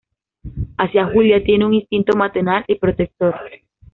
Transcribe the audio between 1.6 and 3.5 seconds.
un instinto maternal y protector.